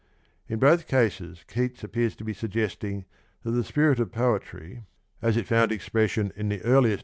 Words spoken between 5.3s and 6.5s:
it found expression in